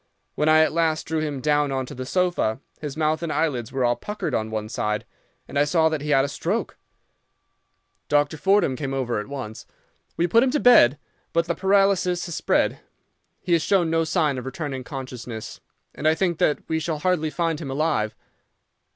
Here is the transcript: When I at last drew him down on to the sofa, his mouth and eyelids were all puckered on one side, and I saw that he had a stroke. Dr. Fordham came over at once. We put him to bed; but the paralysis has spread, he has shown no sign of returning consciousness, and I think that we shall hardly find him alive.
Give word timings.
When 0.33 0.49
I 0.49 0.61
at 0.61 0.73
last 0.73 1.03
drew 1.05 1.19
him 1.19 1.41
down 1.41 1.71
on 1.71 1.85
to 1.85 1.93
the 1.93 2.07
sofa, 2.07 2.59
his 2.79 2.97
mouth 2.97 3.21
and 3.21 3.31
eyelids 3.31 3.71
were 3.71 3.85
all 3.85 3.95
puckered 3.95 4.33
on 4.33 4.49
one 4.49 4.67
side, 4.67 5.05
and 5.47 5.59
I 5.59 5.63
saw 5.63 5.89
that 5.89 6.01
he 6.01 6.09
had 6.09 6.25
a 6.25 6.27
stroke. 6.27 6.75
Dr. 8.09 8.35
Fordham 8.35 8.75
came 8.75 8.95
over 8.95 9.19
at 9.19 9.27
once. 9.27 9.67
We 10.17 10.25
put 10.25 10.41
him 10.41 10.49
to 10.49 10.59
bed; 10.59 10.97
but 11.33 11.45
the 11.45 11.53
paralysis 11.53 12.25
has 12.25 12.33
spread, 12.33 12.79
he 13.41 13.53
has 13.53 13.61
shown 13.61 13.91
no 13.91 14.03
sign 14.03 14.39
of 14.39 14.47
returning 14.47 14.83
consciousness, 14.83 15.61
and 15.93 16.07
I 16.07 16.15
think 16.15 16.39
that 16.39 16.67
we 16.67 16.79
shall 16.79 16.97
hardly 16.97 17.29
find 17.29 17.61
him 17.61 17.69
alive. 17.69 18.15